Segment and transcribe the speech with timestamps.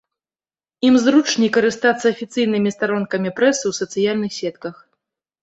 [0.87, 4.75] Ім зручней карыстацца афіцыйнымі старонкамі прэсы ў сацыяльных сетках.